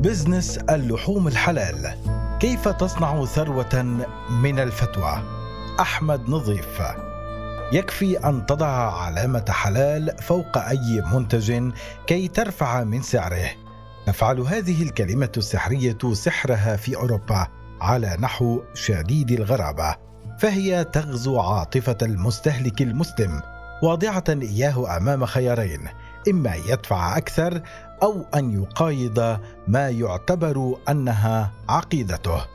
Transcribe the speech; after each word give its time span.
بزنس 0.00 0.58
اللحوم 0.58 1.28
الحلال. 1.28 1.94
كيف 2.40 2.68
تصنع 2.68 3.24
ثروة 3.24 3.82
من 4.30 4.58
الفتوى؟ 4.58 5.22
أحمد 5.80 6.28
نظيف. 6.28 6.82
يكفي 7.72 8.18
أن 8.18 8.46
تضع 8.46 9.02
علامة 9.02 9.44
حلال 9.48 10.16
فوق 10.22 10.58
أي 10.58 11.02
منتج 11.12 11.72
كي 12.06 12.28
ترفع 12.28 12.84
من 12.84 13.02
سعره. 13.02 13.50
تفعل 14.06 14.40
هذه 14.40 14.82
الكلمة 14.82 15.32
السحرية 15.36 15.98
سحرها 16.12 16.76
في 16.76 16.96
أوروبا 16.96 17.46
على 17.80 18.16
نحو 18.20 18.62
شديد 18.74 19.30
الغرابة 19.30 19.96
فهي 20.38 20.84
تغزو 20.84 21.40
عاطفة 21.40 21.98
المستهلك 22.02 22.82
المسلم 22.82 23.42
واضعة 23.82 24.24
إياه 24.28 24.96
أمام 24.96 25.26
خيارين 25.26 25.88
إما 26.28 26.54
يدفع 26.54 27.16
أكثر 27.16 27.62
أو 28.02 28.24
أن 28.34 28.62
يقايض 28.62 29.38
ما 29.68 29.90
يعتبر 29.90 30.78
أنها 30.88 31.52
عقيدته. 31.68 32.46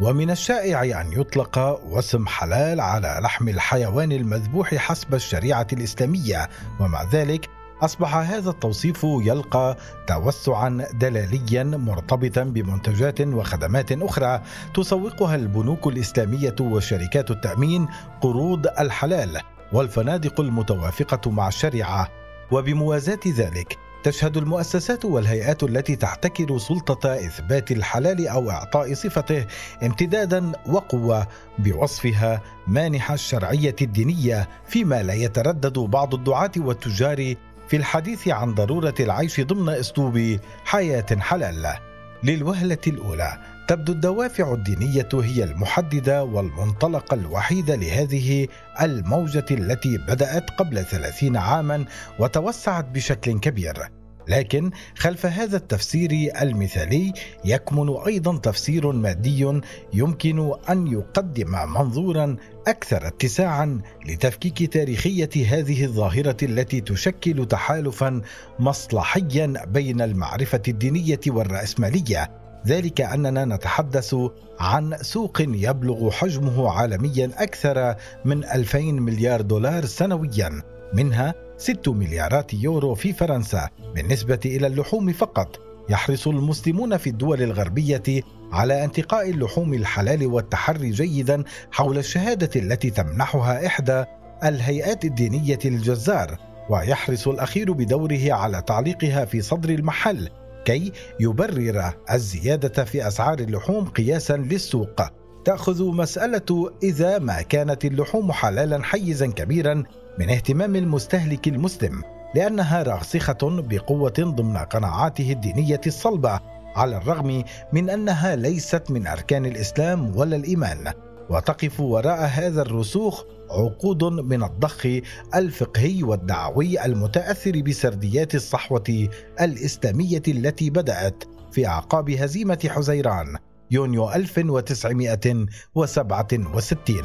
ومن 0.00 0.30
الشائع 0.30 1.00
أن 1.00 1.12
يطلق 1.12 1.80
وسم 1.86 2.26
حلال 2.26 2.80
على 2.80 3.18
لحم 3.22 3.48
الحيوان 3.48 4.12
المذبوح 4.12 4.74
حسب 4.74 5.14
الشريعة 5.14 5.66
الإسلامية. 5.72 6.48
ومع 6.80 7.02
ذلك 7.12 7.48
أصبح 7.82 8.16
هذا 8.16 8.50
التوصيف 8.50 9.00
يلقى 9.04 9.76
توسعا 10.06 10.86
دلاليا 10.92 11.64
مرتبطا 11.64 12.42
بمنتجات 12.42 13.20
وخدمات 13.20 13.92
أخرى 13.92 14.42
تسوقها 14.74 15.34
البنوك 15.34 15.86
الإسلامية 15.86 16.56
وشركات 16.60 17.30
التأمين 17.30 17.88
قروض 18.20 18.66
الحلال 18.66 19.40
والفنادق 19.72 20.40
المتوافقة 20.40 21.30
مع 21.30 21.48
الشريعة. 21.48 22.08
وبموازاة 22.50 23.20
ذلك 23.26 23.78
تشهد 24.04 24.36
المؤسسات 24.36 25.04
والهيئات 25.04 25.62
التي 25.62 25.96
تحتكر 25.96 26.58
سلطة 26.58 27.14
إثبات 27.14 27.72
الحلال 27.72 28.28
أو 28.28 28.50
إعطاء 28.50 28.94
صفته 28.94 29.46
امتدادا 29.82 30.52
وقوة 30.66 31.26
بوصفها 31.58 32.42
مانح 32.66 33.12
الشرعية 33.12 33.76
الدينية 33.82 34.48
فيما 34.66 35.02
لا 35.02 35.14
يتردد 35.14 35.78
بعض 35.78 36.14
الدعاة 36.14 36.50
والتجار 36.56 37.34
في 37.68 37.76
الحديث 37.76 38.28
عن 38.28 38.54
ضرورة 38.54 38.94
العيش 39.00 39.40
ضمن 39.40 39.68
أسلوب 39.68 40.38
حياة 40.64 41.06
حلال. 41.20 41.74
للوهلة 42.22 42.78
الأولى 42.86 43.53
تبدو 43.68 43.92
الدوافع 43.92 44.52
الدينية 44.52 45.08
هي 45.14 45.44
المحددة 45.44 46.24
والمنطلق 46.24 47.14
الوحيد 47.14 47.70
لهذه 47.70 48.48
الموجة 48.80 49.44
التي 49.50 49.98
بدأت 49.98 50.50
قبل 50.50 50.84
ثلاثين 50.84 51.36
عاما 51.36 51.84
وتوسعت 52.18 52.84
بشكل 52.84 53.38
كبير. 53.38 53.88
لكن 54.28 54.70
خلف 54.96 55.26
هذا 55.26 55.56
التفسير 55.56 56.10
المثالي 56.42 57.12
يكمن 57.44 57.96
أيضا 58.06 58.36
تفسير 58.36 58.92
مادي 58.92 59.60
يمكن 59.94 60.52
أن 60.70 60.86
يقدم 60.86 61.50
منظورا 61.50 62.36
أكثر 62.66 63.06
اتساعا 63.06 63.80
لتفكيك 64.06 64.72
تاريخية 64.72 65.30
هذه 65.48 65.84
الظاهرة 65.84 66.36
التي 66.42 66.80
تشكل 66.80 67.46
تحالفا 67.46 68.20
مصلحيا 68.58 69.64
بين 69.66 70.00
المعرفة 70.00 70.62
الدينية 70.68 71.20
والرأسمالية. 71.26 72.43
ذلك 72.66 73.00
أننا 73.00 73.44
نتحدث 73.44 74.16
عن 74.60 74.96
سوق 75.00 75.40
يبلغ 75.40 76.10
حجمه 76.10 76.70
عالميا 76.70 77.30
أكثر 77.36 77.94
من 78.24 78.44
2000 78.44 78.78
مليار 78.80 79.40
دولار 79.40 79.84
سنويا. 79.84 80.62
منها 80.94 81.34
6 81.58 81.92
مليارات 81.92 82.54
يورو 82.54 82.94
في 82.94 83.12
فرنسا 83.12 83.68
بالنسبة 83.94 84.40
إلى 84.44 84.66
اللحوم 84.66 85.12
فقط. 85.12 85.60
يحرص 85.88 86.28
المسلمون 86.28 86.96
في 86.96 87.10
الدول 87.10 87.42
الغربية 87.42 88.22
على 88.52 88.84
انتقاء 88.84 89.30
اللحوم 89.30 89.74
الحلال 89.74 90.26
والتحري 90.26 90.90
جيدا 90.90 91.44
حول 91.72 91.98
الشهادة 91.98 92.50
التي 92.60 92.90
تمنحها 92.90 93.66
إحدى 93.66 94.04
الهيئات 94.44 95.04
الدينية 95.04 95.58
للجزار 95.64 96.38
ويحرص 96.70 97.28
الأخير 97.28 97.72
بدوره 97.72 98.32
على 98.32 98.62
تعليقها 98.62 99.24
في 99.24 99.42
صدر 99.42 99.70
المحل. 99.70 100.30
كي 100.64 100.92
يبرر 101.20 101.92
الزيادة 102.12 102.84
في 102.84 103.08
أسعار 103.08 103.38
اللحوم 103.38 103.84
قياسا 103.84 104.36
للسوق. 104.36 105.00
تأخذ 105.44 105.84
مسألة 105.84 106.72
إذا 106.82 107.18
ما 107.18 107.42
كانت 107.42 107.84
اللحوم 107.84 108.32
حلالا 108.32 108.82
حيزا 108.82 109.26
كبيرا 109.26 109.84
من 110.18 110.30
اهتمام 110.30 110.76
المستهلك 110.76 111.48
المسلم 111.48 112.02
لأنها 112.34 112.82
راسخة 112.82 113.38
بقوة 113.42 114.14
ضمن 114.20 114.56
قناعاته 114.56 115.32
الدينية 115.32 115.80
الصلبة 115.86 116.40
على 116.76 116.96
الرغم 116.96 117.44
من 117.72 117.90
أنها 117.90 118.36
ليست 118.36 118.90
من 118.90 119.06
أركان 119.06 119.46
الإسلام 119.46 120.16
ولا 120.16 120.36
الإيمان. 120.36 120.92
وتقف 121.30 121.80
وراء 121.80 122.30
هذا 122.32 122.62
الرسوخ 122.62 123.24
عقود 123.50 124.04
من 124.04 124.42
الضخ 124.42 124.86
الفقهي 125.34 126.02
والدعوي 126.02 126.84
المتأثر 126.84 127.60
بسرديات 127.60 128.34
الصحوة 128.34 129.08
الإسلامية 129.40 130.22
التي 130.28 130.70
بدأت 130.70 131.24
في 131.52 131.66
أعقاب 131.66 132.10
هزيمة 132.10 132.68
حزيران 132.70 133.36
يونيو 133.70 134.12
1967 134.12 137.04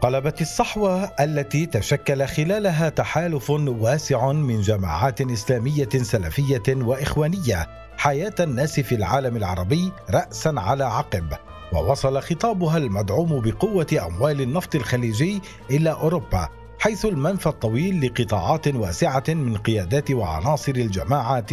قلبت 0.00 0.40
الصحوة 0.40 1.04
التي 1.04 1.66
تشكل 1.66 2.26
خلالها 2.26 2.88
تحالف 2.88 3.50
واسع 3.50 4.32
من 4.32 4.60
جماعات 4.60 5.20
إسلامية 5.20 5.88
سلفية 6.02 6.62
وإخوانية 6.68 7.66
حياة 7.96 8.34
الناس 8.40 8.80
في 8.80 8.94
العالم 8.94 9.36
العربي 9.36 9.92
رأسا 10.10 10.54
على 10.56 10.84
عقب. 10.84 11.28
ووصل 11.72 12.22
خطابها 12.22 12.76
المدعوم 12.76 13.40
بقوة 13.40 14.06
أموال 14.06 14.40
النفط 14.40 14.74
الخليجي 14.74 15.42
إلى 15.70 15.90
أوروبا 15.90 16.48
حيث 16.78 17.04
المنفى 17.04 17.46
الطويل 17.46 18.06
لقطاعات 18.06 18.68
واسعة 18.68 19.24
من 19.28 19.56
قيادات 19.56 20.10
وعناصر 20.10 20.72
الجماعات 20.72 21.50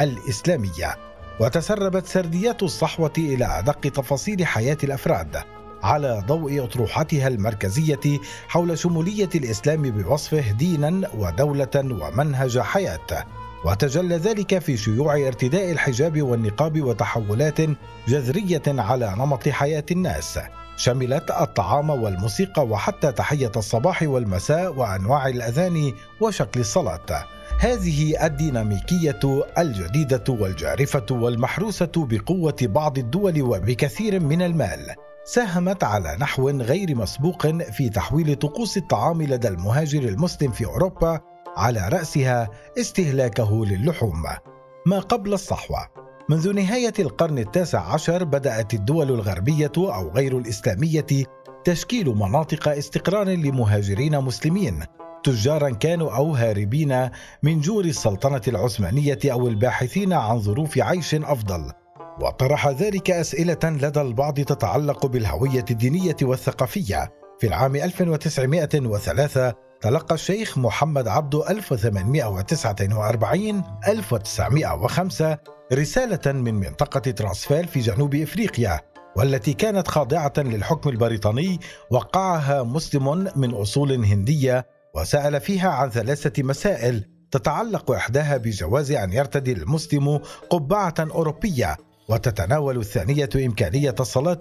الإسلامية. 0.00 0.96
وتسربت 1.40 2.06
سرديات 2.06 2.62
الصحوة 2.62 3.12
إلى 3.18 3.58
أدق 3.58 3.80
تفاصيل 3.80 4.46
حياة 4.46 4.76
الأفراد 4.84 5.36
على 5.82 6.22
ضوء 6.26 6.64
أطروحتها 6.64 7.28
المركزية 7.28 8.20
حول 8.48 8.78
شمولية 8.78 9.28
الإسلام 9.34 9.82
بوصفه 9.82 10.52
دينا 10.52 11.10
ودولة 11.18 11.70
ومنهج 11.76 12.58
حياة. 12.58 13.26
وتجلى 13.64 14.16
ذلك 14.16 14.58
في 14.58 14.76
شيوع 14.76 15.16
ارتداء 15.26 15.72
الحجاب 15.72 16.22
والنقاب 16.22 16.82
وتحولات 16.82 17.58
جذرية 18.08 18.62
على 18.68 19.14
نمط 19.18 19.48
حياة 19.48 19.84
الناس. 19.90 20.38
شملت 20.76 21.30
الطعام 21.30 21.90
والموسيقى 21.90 22.66
وحتى 22.66 23.12
تحية 23.12 23.52
الصباح 23.56 24.02
والمساء 24.02 24.74
وأنواع 24.74 25.28
الأذان 25.28 25.92
وشكل 26.20 26.60
الصلاة. 26.60 27.26
هذه 27.58 28.26
الديناميكية 28.26 29.44
الجديدة 29.58 30.24
والجارفة 30.28 31.06
والمحروسة 31.10 31.92
بقوة 31.96 32.56
بعض 32.62 32.98
الدول 32.98 33.42
وبكثير 33.42 34.20
من 34.20 34.42
المال. 34.42 34.94
ساهمت 35.24 35.84
على 35.84 36.16
نحو 36.20 36.50
غير 36.50 36.94
مسبوق 36.94 37.46
في 37.46 37.88
تحويل 37.88 38.36
طقوس 38.36 38.76
الطعام 38.76 39.22
لدى 39.22 39.48
المهاجر 39.48 40.02
المسلم 40.02 40.50
في 40.50 40.64
أوروبا 40.64 41.20
على 41.56 41.88
رأسها 41.88 42.50
استهلاكه 42.78 43.66
للحوم. 43.66 44.22
ما 44.86 44.98
قبل 44.98 45.32
الصحوة. 45.32 45.78
منذ 46.28 46.52
نهاية 46.52 46.92
القرن 46.98 47.38
التاسع 47.38 47.80
عشر 47.80 48.24
بدأت 48.24 48.74
الدول 48.74 49.10
الغربية 49.10 49.72
أو 49.76 50.10
غير 50.10 50.38
الإسلامية 50.38 51.06
تشكيل 51.64 52.08
مناطق 52.08 52.68
استقرار 52.68 53.28
لمهاجرين 53.28 54.18
مسلمين. 54.20 54.84
تجارا 55.24 55.70
كانوا 55.70 56.16
أو 56.16 56.34
هاربين 56.34 57.08
من 57.42 57.60
جور 57.60 57.84
السلطنة 57.84 58.40
العثمانية 58.48 59.18
أو 59.24 59.48
الباحثين 59.48 60.12
عن 60.12 60.38
ظروف 60.38 60.78
عيش 60.78 61.14
أفضل. 61.14 61.72
وطرح 62.20 62.68
ذلك 62.68 63.10
أسئلة 63.10 63.58
لدى 63.64 64.00
البعض 64.00 64.40
تتعلق 64.40 65.06
بالهوية 65.06 65.64
الدينية 65.70 66.16
والثقافية. 66.22 67.12
في 67.40 67.46
العام 67.46 67.76
1903 67.76 69.54
تلقى 69.82 70.14
الشيخ 70.14 70.58
محمد 70.58 71.08
عبده 71.08 71.50
1849 71.50 73.62
1905 73.88 75.38
رسالة 75.72 76.32
من 76.32 76.54
منطقة 76.54 77.00
ترانسفال 77.00 77.68
في 77.68 77.80
جنوب 77.80 78.14
إفريقيا 78.14 78.80
والتي 79.16 79.52
كانت 79.52 79.88
خاضعة 79.88 80.32
للحكم 80.38 80.90
البريطاني 80.90 81.60
وقعها 81.90 82.62
مسلم 82.62 83.28
من 83.36 83.54
أصول 83.54 83.92
هندية 83.92 84.66
وسأل 84.94 85.40
فيها 85.40 85.70
عن 85.70 85.90
ثلاثة 85.90 86.42
مسائل 86.42 87.04
تتعلق 87.30 87.90
إحداها 87.90 88.36
بجواز 88.36 88.92
أن 88.92 89.12
يرتدي 89.12 89.52
المسلم 89.52 90.20
قبعة 90.50 90.94
أوروبية 91.00 91.76
وتتناول 92.08 92.78
الثانية 92.78 93.28
إمكانية 93.36 93.94
الصلاة 94.00 94.38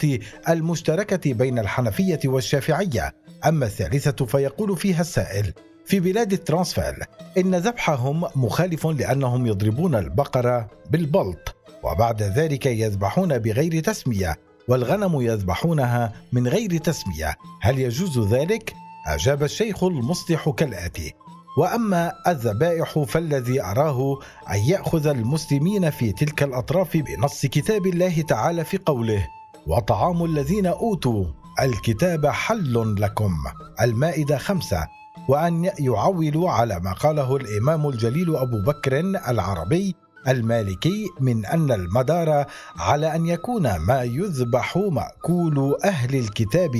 المشتركة 0.50 1.34
بين 1.34 1.60
الحنفية 1.60 2.20
والشافعية. 2.26 3.14
أما 3.46 3.66
الثالثة 3.66 4.26
فيقول 4.26 4.78
فيها 4.78 5.02
السائل 5.02 5.54
في 5.86 6.00
بلاد 6.00 6.34
الترانسفال 6.34 6.96
إن 7.38 7.56
ذبحهم 7.56 8.24
مخالف 8.36 8.88
لأنهم 8.88 9.48
يضربون 9.48 9.96
البقرة 9.96 10.68
بالبلط 10.90 11.56
وبعد 11.84 12.22
ذلك 12.24 12.66
يذبحون 12.66 13.38
بغير 13.38 13.84
تسمية 13.84 14.38
والغنم 14.68 15.22
يذبحونها 15.22 16.14
من 16.32 16.48
غير 16.48 16.78
تسمية 16.78 17.36
هل 17.62 17.80
يجوز 17.80 18.34
ذلك؟ 18.34 18.74
أجاب 19.08 19.44
الشيخ 19.44 19.84
المصلح 19.84 20.50
كالآتي. 20.50 21.14
وأما 21.58 22.14
الذبائح 22.28 23.00
فالذي 23.00 23.62
أراه 23.62 24.20
أن 24.50 24.60
يأخذ 24.60 25.08
المسلمين 25.08 25.90
في 25.90 26.12
تلك 26.12 26.44
الأطراف 26.44 26.98
بنص 26.98 27.46
كتاب 27.46 27.88
الله 27.88 28.22
تعالى 28.22 28.66
في 28.66 28.78
قوله 28.78 29.28
وطعام 29.68 30.26
الذين 30.26 30.66
أوتوا 30.66 31.26
الكتاب 31.60 32.28
حل 32.28 32.96
لكم. 33.00 33.34
المائدة 33.82 34.38
خمسة. 34.38 34.88
وأن 35.28 35.72
يعولوا 35.80 36.52
على 36.52 36.80
ما 36.80 36.94
قاله 36.94 37.36
الإمام 37.36 37.90
الجليل 37.90 38.36
أبو 38.36 38.62
بكر 38.68 39.00
العربي 39.00 39.96
المالكي 40.28 41.08
من 41.20 41.46
أن 41.46 41.72
المدار 41.72 42.46
على 42.78 43.16
أن 43.16 43.26
يكون 43.26 43.76
ما 43.76 44.04
يذبح 44.04 44.78
مأكول 44.78 45.78
أهل 45.86 46.16
الكتاب 46.16 46.72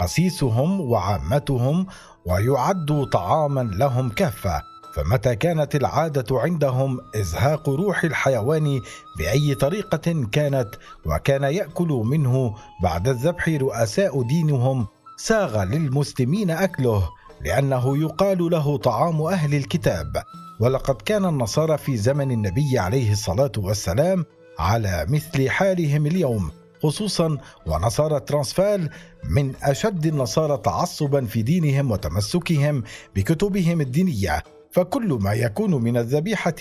قسيسهم 0.00 0.80
وعامتهم 0.80 1.86
ويعد 2.26 3.06
طعاما 3.12 3.60
لهم 3.60 4.10
كافة. 4.10 4.73
فمتى 4.94 5.36
كانت 5.36 5.76
العادة 5.76 6.40
عندهم 6.40 7.00
إزهاق 7.14 7.68
روح 7.68 8.04
الحيوان 8.04 8.80
بأي 9.18 9.54
طريقة 9.54 10.26
كانت 10.32 10.68
وكان 11.06 11.42
يأكل 11.42 11.88
منه 11.88 12.54
بعد 12.82 13.08
الذبح 13.08 13.48
رؤساء 13.48 14.22
دينهم 14.22 14.86
ساغ 15.16 15.64
للمسلمين 15.64 16.50
أكله 16.50 17.08
لأنه 17.40 17.98
يقال 17.98 18.50
له 18.50 18.76
طعام 18.76 19.22
أهل 19.22 19.54
الكتاب. 19.54 20.22
ولقد 20.60 20.94
كان 20.94 21.24
النصارى 21.24 21.78
في 21.78 21.96
زمن 21.96 22.30
النبي 22.30 22.78
عليه 22.78 23.12
الصلاة 23.12 23.52
والسلام 23.58 24.24
على 24.58 25.06
مثل 25.08 25.50
حالهم 25.50 26.06
اليوم 26.06 26.50
خصوصا 26.82 27.38
ونصارى 27.66 28.20
ترانسفال 28.20 28.90
من 29.30 29.52
أشد 29.62 30.06
النصارى 30.06 30.56
تعصبا 30.56 31.24
في 31.24 31.42
دينهم 31.42 31.90
وتمسكهم 31.90 32.82
بكتبهم 33.16 33.80
الدينية. 33.80 34.42
فكل 34.74 35.18
ما 35.20 35.32
يكون 35.32 35.74
من 35.74 35.96
الذبيحة 35.96 36.54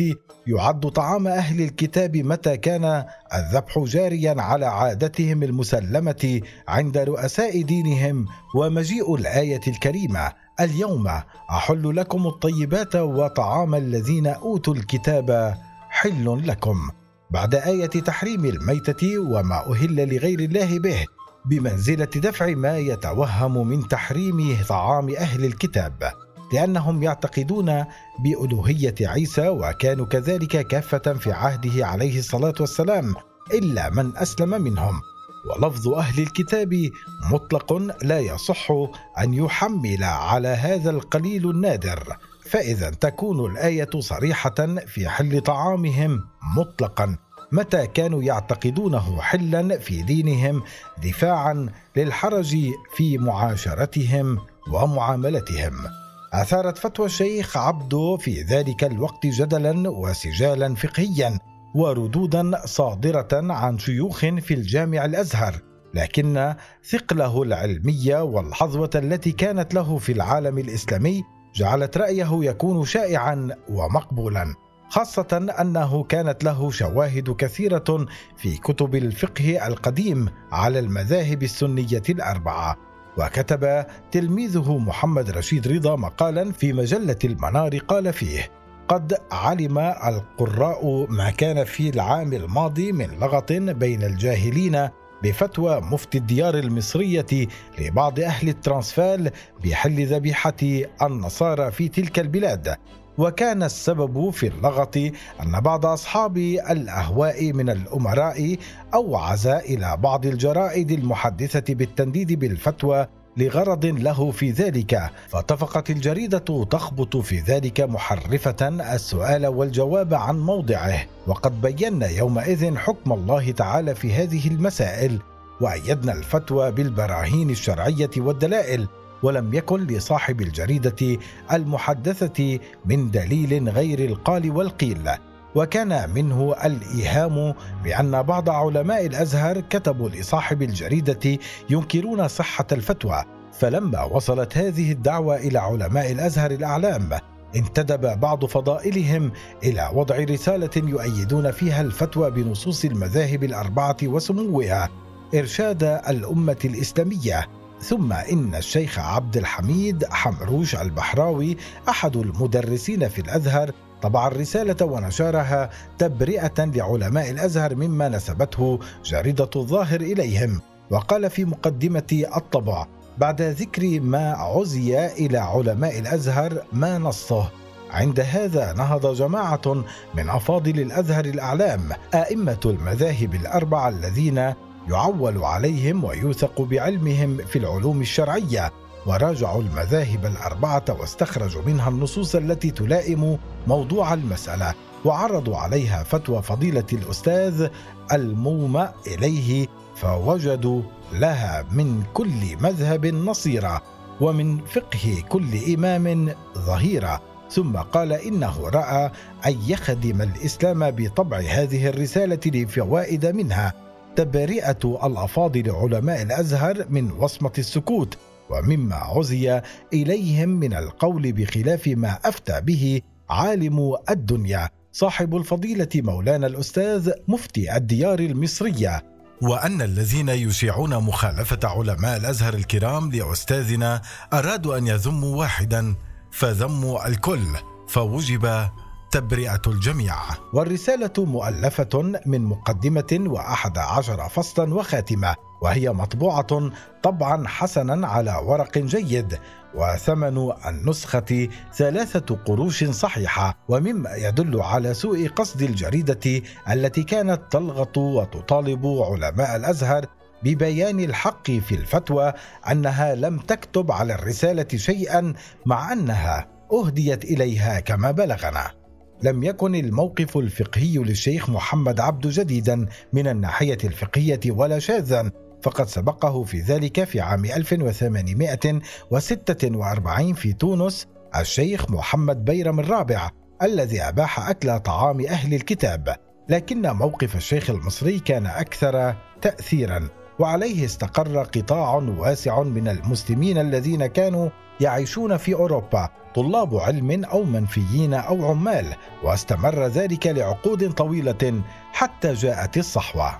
يعد 0.48 0.89
طعام 0.89 1.27
أهل 1.27 1.62
الكتاب 1.62 2.18
متى 2.18 2.57
كان 2.57 3.06
الذبح 3.33 3.80
جاريا 3.80 4.42
على 4.42 4.65
عادتهم 4.65 5.44
المسلمة 5.44 6.42
عند 6.68 6.98
رؤساء 6.98 7.62
دينهم 7.62 8.25
ومجيء 8.56 9.15
الآية 9.15 9.62
الكريمة. 9.68 10.31
اليوم 10.60 11.07
أحل 11.51 11.95
لكم 11.95 12.27
الطيبات 12.27 12.95
وطعام 12.95 13.75
الذين 13.75 14.27
أوتوا 14.27 14.74
الكتاب 14.74 15.57
حل 15.89 16.48
لكم. 16.48 16.89
بعد 17.31 17.56
آية 17.56 17.88
تحريم 17.88 18.45
الميتة 18.45 19.18
وما 19.19 19.71
أهل 19.71 20.15
لغير 20.15 20.39
الله 20.39 20.80
به 20.80 21.06
بمنزلة 21.45 22.06
دفع 22.15 22.48
ما 22.50 22.77
يتوهم 22.77 23.68
من 23.68 23.88
تحريم 23.88 24.57
طعام 24.69 25.10
أهل 25.10 25.45
الكتاب. 25.45 26.13
لأنهم 26.53 27.03
يعتقدون 27.03 27.85
بألوهية 28.19 28.95
عيسى 29.01 29.50
وكانوا 29.50 30.05
كذلك 30.05 30.67
كافة 30.67 31.13
في 31.13 31.31
عهده 31.31 31.88
عليه 31.88 32.19
الصلاة 32.19 32.53
والسلام 32.59 33.15
إلا 33.53 33.89
من 33.89 34.17
أسلم 34.17 34.61
منهم. 34.61 35.01
ولفظ 35.45 35.88
أهل 35.88 36.23
الكتاب 36.23 36.89
مطلق 37.31 37.73
لا 38.03 38.19
يصح 38.19 38.71
أن 39.19 39.33
يحمل 39.33 40.03
على 40.03 40.47
هذا 40.47 40.89
القليل 40.89 41.50
النادر. 41.50 42.17
فإذا 42.50 42.89
تكون 42.89 43.51
الآية 43.51 43.89
صريحة 44.00 44.75
في 44.88 45.09
حل 45.09 45.41
طعامهم 45.41 46.25
مطلقا 46.57 47.17
متى 47.51 47.88
كانوا 47.88 48.23
يعتقدونه 48.23 49.21
حلا 49.21 49.77
في 49.77 50.01
دينهم 50.01 50.63
دفاعا 51.03 51.69
للحرج 51.95 52.57
في 52.95 53.17
معاشرتهم 53.17 54.38
ومعاملتهم. 54.71 56.02
أثارت 56.33 56.77
فتوى 56.77 57.06
الشيخ 57.06 57.57
عبده 57.57 58.18
في 58.19 58.41
ذلك 58.41 58.83
الوقت 58.83 59.25
جدلا 59.25 59.89
وسجالا 59.89 60.75
فقهيا 60.75 61.39
وردودا 61.75 62.65
صادرة 62.65 63.27
عن 63.33 63.80
شيوخ 63.80 64.19
في 64.19 64.53
الجامع 64.53 65.06
الأزهر 65.06 65.56
لكن 65.94 66.56
ثقله 66.89 67.44
العلميه 67.44 68.24
والحظوة 68.24 68.89
التي 68.95 69.31
كانت 69.31 69.74
له 69.74 69.97
في 69.97 70.12
العالم 70.12 70.57
الإسلامي 70.57 71.24
جعلت 71.56 71.97
رأيه 71.97 72.30
يكون 72.31 72.86
شائعا 72.86 73.50
ومقبولا 73.69 74.53
خاصة 74.89 75.47
أنه 75.62 76.03
كانت 76.03 76.44
له 76.44 76.71
شواهد 76.71 77.29
كثيرة 77.29 78.06
في 78.38 78.57
كتب 78.57 78.95
الفقه 78.95 79.68
القديم 79.68 80.29
على 80.51 80.79
المذاهب 80.79 81.44
السنية 81.44 82.03
الأربعة. 82.09 82.93
وكتب 83.18 83.86
تلميذه 84.12 84.77
محمد 84.77 85.30
رشيد 85.30 85.68
رضا 85.68 85.95
مقالا 85.95 86.51
في 86.51 86.74
مجلة 86.74 87.19
المنار 87.24 87.77
قال 87.77 88.13
فيه 88.13 88.50
قد 88.88 89.18
علم 89.31 89.77
القراء 89.80 91.06
ما 91.10 91.30
كان 91.30 91.63
في 91.63 91.89
العام 91.89 92.33
الماضي 92.33 92.92
من 92.92 93.07
لغط 93.21 93.51
بين 93.51 94.04
الجاهلين 94.04 94.89
بفتوى 95.24 95.81
مفتي 95.81 96.18
الديار 96.18 96.56
المصرية 96.56 97.48
لبعض 97.80 98.19
أهل 98.19 98.50
الترانسفال 98.50 99.31
بحل 99.63 100.06
ذبيحة 100.06 100.54
النصارى 101.01 101.71
في 101.71 101.88
تلك 101.88 102.19
البلاد. 102.19 102.77
وكان 103.18 103.63
السبب 103.63 104.30
في 104.30 104.48
اللغط 104.48 104.98
أن 105.42 105.60
بعض 105.63 105.86
أصحاب 105.86 106.38
الأهواء 106.38 107.54
من 107.54 107.69
الأمراء 107.69 108.57
أوعز 108.94 109.48
إلى 109.48 109.98
بعض 109.98 110.25
الجرائد 110.25 110.92
المحدثة 110.92 111.74
بالتنديد 111.74 112.39
بالفتوى 112.39 113.07
لغرض 113.38 113.86
له 113.86 114.31
في 114.31 114.51
ذلك 114.51 115.10
فاتفقت 115.30 115.89
الجريدة 115.89 116.65
تخبط 116.69 117.18
في 117.18 117.39
ذلك 117.39 117.81
محرفة 117.81 118.68
السؤال 118.94 119.48
والجواب 119.48 120.13
عن 120.13 120.39
موضعه 120.39 121.06
وقد 121.27 121.62
بينا 121.62 122.10
يومئذ 122.10 122.77
حكم 122.77 123.13
الله 123.13 123.51
تعالى 123.51 123.95
في 123.95 124.13
هذه 124.13 124.48
المسائل 124.48 125.19
وأيدنا 125.62 126.13
الفتوى 126.13 126.71
بالبراهين 126.71 127.50
الشرعية 127.50 128.10
والدلائل 128.18 128.88
ولم 129.24 129.54
يكن 129.54 129.88
لصاحب 129.88 130.42
الجريدة 130.42 131.18
المحدثة 131.52 132.60
من 132.86 133.12
دليل 133.12 133.70
غير 133.70 134.00
القال 134.00 134.52
والقيل. 134.52 135.10
وكان 135.56 136.10
منه 136.10 136.56
الإيهام 136.65 137.53
بأن 137.84 138.22
بعض 138.22 138.50
علماء 138.50 139.06
الأزهر 139.06 139.60
كتبوا 139.60 140.10
لصاحب 140.10 140.62
الجريدة 140.62 141.39
ينكرون 141.70 142.27
صحة 142.27 142.68
الفتوى. 142.72 143.24
فلما 143.60 144.03
وصلت 144.03 144.58
هذه 144.58 144.92
الدعوة 144.92 145.36
إلى 145.36 145.60
علماء 145.60 146.12
الأزهر 146.12 146.51
الأعلام 146.51 147.10
انتدب 147.56 148.20
بعض 148.20 148.46
فضائلهم 148.46 149.32
إلى 149.63 149.89
وضع 149.94 150.15
رسالة 150.15 150.70
يؤيدون 150.75 151.51
فيها 151.51 151.82
الفتوى 151.82 152.32
بنصوص 152.32 152.86
المذاهب 152.86 153.44
الأربعة 153.44 153.98
وسموها 154.03 154.89
إرشاد 155.36 155.84
الأمة 155.84 156.58
الإسلامية. 156.65 157.48
ثم 157.84 158.13
إن 158.13 158.56
الشيخ 158.56 159.00
عبد 159.00 159.38
الحميد 159.38 160.06
حمروش 160.06 160.75
البحراوي 160.75 161.58
أحد 161.90 162.16
المدرسين 162.16 163.10
في 163.10 163.22
الأزهر 163.22 163.72
طبع 164.02 164.28
الرسالة 164.28 164.86
ونشرها 164.86 165.70
تبرئة 165.98 166.54
لعلماء 166.58 167.32
الأزهر 167.32 167.75
مما 167.75 168.10
نسبته 168.10 168.80
جريدة 169.06 169.50
الظاهر 169.56 170.02
إليهم. 170.02 170.62
وقال 170.92 171.30
في 171.30 171.46
مقدمة 171.46 172.25
الطبع 172.38 172.88
بعد 173.18 173.42
ذكر 173.42 174.00
ما 174.00 174.32
عزي 174.32 175.08
إلى 175.08 175.38
علماء 175.38 176.00
الأزهر 176.00 176.63
ما 176.74 176.98
نصه. 176.98 177.50
عند 177.92 178.20
هذا 178.20 178.74
نهض 178.74 179.16
جماعة 179.16 179.84
من 180.16 180.30
أفاضل 180.30 180.80
الأزهر 180.80 181.25
الأعلام 181.25 181.90
أئمة 182.13 182.60
المذاهب 182.66 183.36
الأربعة 183.36 183.90
الذين 183.90 184.54
يعول 184.90 185.38
عليهم 185.38 186.04
ويوثق 186.04 186.62
بعلمهم 186.62 187.38
في 187.38 187.60
العلوم 187.60 188.02
الشرعية 188.02 188.72
وراجعوا 189.06 189.62
المذاهب 189.62 190.25
الأربعة 190.25 190.86
واستخرجوا 191.00 191.62
منها 191.62 191.90
النصوص 191.90 192.36
التي 192.36 192.72
تلائم 192.72 193.38
موضوع 193.68 194.13
المسألة 194.13 194.74
وعرضوا 195.06 195.58
عليها 195.58 196.04
فتوى 196.04 196.42
فضيلة 196.42 196.86
الأستاذ 196.94 197.68
المومى 198.13 198.90
إليه 199.08 199.68
فوجدوا 199.96 200.82
لها 201.13 201.66
من 201.72 202.04
كل 202.13 202.58
مذهب 202.62 203.06
نصيرا 203.06 203.82
ومن 204.22 204.58
فقه 204.66 205.24
كل 205.30 205.74
إمام 205.74 206.36
ظهيرا 206.58 207.20
ثم 207.50 207.78
قال 207.78 208.13
إنه 208.13 208.70
رأى 208.70 209.12
أن 209.46 209.58
يخدم 209.68 210.22
الإسلام 210.22 210.92
بطبع 210.92 211.38
هذه 211.38 211.90
الرسالة 211.90 212.40
لفوائد 212.46 213.25
منها. 213.25 213.74
تبرئة 214.15 215.00
الأفاضل 215.03 215.72
علماء 215.72 216.22
الأزهر 216.22 216.86
من 216.89 217.12
وصمة 217.12 217.51
السكوت 217.58 218.17
ومما 218.50 218.96
عزي 218.96 219.62
إليهم 219.93 220.50
من 220.50 220.74
القول 220.74 221.32
بخلاف 221.32 221.88
ما 221.88 222.20
أفتى 222.25 222.62
به 222.62 223.01
عالم 223.29 223.96
الدنيا 224.10 224.70
صاحب 224.91 225.36
الفضيلة 225.36 225.89
مولانا 225.96 226.48
الأستاذ 226.48 227.12
مفتي 227.27 227.75
الديار 227.77 228.20
المصرية. 228.20 229.03
وأن 229.41 229.82
الذين 229.82 230.29
يشيعون 230.29 230.98
مخالفة 230.98 231.60
علماء 231.63 232.17
الأزهر 232.17 232.53
الكرام 232.53 233.12
لأستاذنا 233.12 234.01
أرادوا 234.34 234.77
أن 234.77 234.88
يذموا 234.88 235.36
واحدا 235.36 235.96
فذموا 236.32 237.08
الكل 237.08 237.46
فوجب 237.88 238.67
تبرئة 239.13 239.62
الجميع. 239.67 240.15
والرسالة 240.53 241.13
مؤلفة 241.17 242.20
من 242.25 242.41
مقدمة 242.41 243.20
وأحد 243.20 243.77
عشر 243.77 244.29
فصلا 244.29 244.74
وخاتمة 244.74 245.36
وهي 245.62 245.89
مطبوعة 245.89 246.72
طبعا 247.03 247.48
حسنا 247.48 248.08
على 248.08 248.41
ورق 248.46 248.77
جيد 248.77 249.39
وثمن 249.75 250.51
النسخة 250.67 251.48
ثلاثة 251.74 252.36
قروش 252.36 252.84
صحيحة 252.84 253.58
ومما 253.70 254.15
يدل 254.15 254.62
على 254.62 254.93
سوء 254.93 255.27
قصد 255.27 255.62
الجريدة 255.62 256.41
التي 256.70 257.03
كانت 257.03 257.41
تلغط 257.51 257.98
وتطالب 257.98 258.86
علماء 258.86 259.55
الأزهر 259.55 260.05
ببيان 260.43 261.00
الحق 261.00 261.51
في 261.51 261.75
الفتوى 261.75 262.34
أنها 262.72 263.15
لم 263.15 263.38
تكتب 263.38 263.91
على 263.91 264.15
الرسالة 264.15 264.67
شيئا 264.75 265.34
مع 265.65 265.93
أنها 265.93 266.48
أهديت 266.72 267.24
إليها 267.24 267.79
كما 267.79 268.12
بلغنا. 268.12 268.83
لم 269.22 269.43
يكن 269.43 269.75
الموقف 269.75 270.38
الفقهي 270.38 270.98
للشيخ 270.98 271.50
محمد 271.50 272.00
عبد 272.00 272.27
جديدا 272.27 272.86
من 273.13 273.27
الناحية 273.27 273.77
الفقهية 273.84 274.39
ولا 274.48 274.79
شاذا 274.79 275.32
فقد 275.62 275.88
سبقه 275.88 276.43
في 276.43 276.60
ذلك 276.60 277.03
في 277.03 277.22
عام 277.22 277.46
1846 277.46 280.34
في 280.34 280.53
تونس 280.53 281.08
الشيخ 281.36 281.91
محمد 281.91 282.46
بيرم 282.46 282.79
الرابع 282.79 283.29
الذي 283.62 284.01
أباح 284.01 284.50
أكل 284.50 284.79
طعام 284.79 285.25
أهل 285.25 285.53
الكتاب. 285.53 286.15
لكن 286.50 286.82
موقف 286.82 287.36
الشيخ 287.36 287.70
المصري 287.70 288.20
كان 288.20 288.46
أكثر 288.46 289.15
تأثيرا 289.41 290.10
وعليه 290.39 290.86
استقر 290.86 291.43
قطاع 291.43 291.96
واسع 291.96 292.63
من 292.63 292.88
المسلمين 292.88 293.58
الذين 293.58 294.05
كانوا 294.05 294.50
يعيشون 294.80 295.38
في 295.38 295.53
أوروبا 295.53 296.10
طلاب 296.36 296.75
علم 296.75 297.24
أو 297.25 297.44
منفيين 297.44 298.13
أو 298.13 298.46
عمال 298.46 298.96
واستمر 299.24 299.86
ذلك 299.88 300.27
لعقود 300.27 300.92
طويلة 300.94 301.62
حتى 301.94 302.34
جاءت 302.34 302.77
الصحوة. 302.77 303.38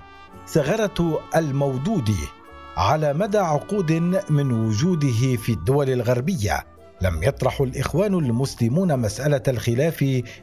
ثغرة 0.48 1.20
المودودي 1.36 2.28
على 2.76 3.12
مدى 3.12 3.38
عقود 3.38 3.92
من 4.30 4.52
وجوده 4.52 5.36
في 5.36 5.52
الدول 5.52 5.90
الغربية. 5.90 6.64
لم 7.02 7.22
يطرح 7.22 7.60
الإخوان 7.60 8.14
المسلمون 8.14 8.98
مسألة 8.98 9.42
الخلاف 9.48 9.96